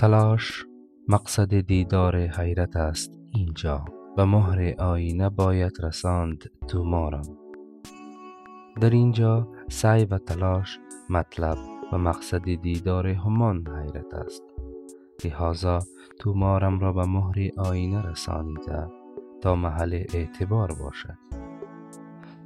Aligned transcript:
تلاش 0.00 0.66
مقصد 1.08 1.60
دیدار 1.60 2.16
حیرت 2.16 2.76
است 2.76 3.18
اینجا 3.32 3.84
و 4.18 4.26
مهر 4.26 4.74
آینه 4.78 5.28
باید 5.28 5.72
رساند 5.82 6.50
تومارم. 6.68 7.38
در 8.80 8.90
اینجا 8.90 9.48
سعی 9.68 10.04
و 10.04 10.18
تلاش 10.18 10.78
مطلب 11.10 11.58
و 11.92 11.98
مقصد 11.98 12.54
دیدار 12.54 13.06
همان 13.06 13.66
حیرت 13.66 14.14
است. 14.14 14.42
لحاظا 15.24 15.78
تومارم 16.18 16.80
را 16.80 16.92
به 16.92 17.06
مهر 17.06 17.50
آینه 17.56 18.02
رسانیده 18.02 18.88
تا 19.40 19.54
محل 19.54 20.04
اعتبار 20.14 20.72
باشد. 20.82 21.18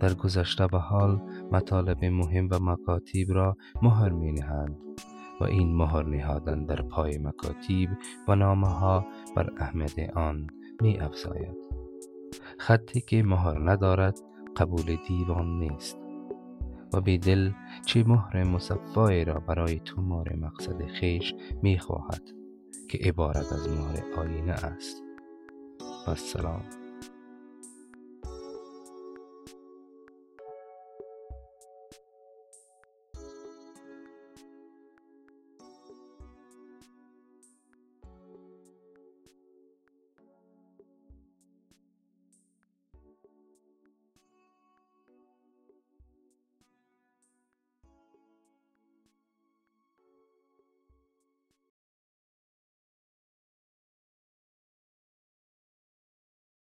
در 0.00 0.14
گذشته 0.14 0.66
به 0.66 0.78
حال 0.78 1.20
مطالب 1.52 2.04
مهم 2.04 2.48
و 2.50 2.58
مکاتیب 2.62 3.32
را 3.32 3.56
مهر 3.82 4.08
می 4.08 4.32
نهند 4.32 4.76
و 5.40 5.44
این 5.44 5.76
مهر 5.76 6.02
نهادن 6.02 6.64
در 6.64 6.82
پای 6.82 7.18
مکاتیب 7.18 7.90
و 8.28 8.34
نامه 8.34 8.68
ها 8.68 9.06
بر 9.36 9.50
احمد 9.58 10.00
آن 10.14 10.46
می 10.80 11.00
افزاید 11.00 11.56
خطی 12.58 13.00
که 13.00 13.22
مهر 13.22 13.70
ندارد 13.70 14.18
قبول 14.56 14.96
دیوان 15.08 15.58
نیست. 15.58 15.98
و 16.92 17.00
دل 17.00 17.50
چه 17.86 18.04
مهر 18.04 18.44
مصفایی 18.44 19.24
را 19.24 19.40
برای 19.40 19.80
تومار 19.84 20.36
مقصد 20.36 20.86
خیش 20.86 21.34
می 21.62 21.78
خواهد 21.78 22.22
که 22.88 22.98
عبارت 22.98 23.52
از 23.52 23.68
مهر 23.68 24.02
آینه 24.16 24.52
است. 24.52 25.02
و 26.08 26.14
سلام. 26.14 26.83